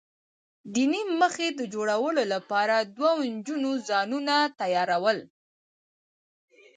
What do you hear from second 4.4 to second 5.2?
تیاراول.